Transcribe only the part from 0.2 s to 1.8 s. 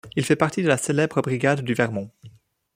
fait partie de la célèbre brigade du